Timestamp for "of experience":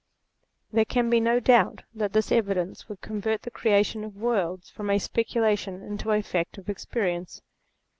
6.57-7.43